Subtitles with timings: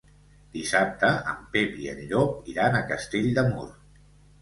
[0.55, 3.71] Dissabte en Pep i en Llop iran a Castell de Mur.